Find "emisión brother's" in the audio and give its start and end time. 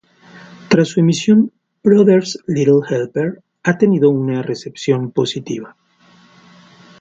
0.99-2.39